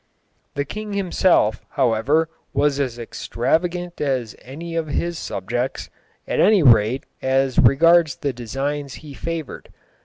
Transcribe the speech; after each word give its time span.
The 0.55 0.65
king 0.65 0.93
himself, 0.93 1.63
however, 1.77 2.27
was 2.55 2.79
as 2.79 2.97
extravagant 2.97 4.01
as 4.01 4.35
any 4.41 4.75
of 4.75 4.87
his 4.87 5.19
subjects, 5.19 5.91
at 6.27 6.39
any 6.39 6.63
rate 6.63 7.03
as 7.21 7.59
regards 7.59 8.15
the 8.15 8.33
designs 8.33 8.95
he 9.05 9.13
favoured. 9.13 9.69